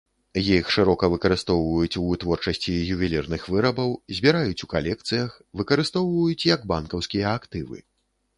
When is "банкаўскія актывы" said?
6.75-7.77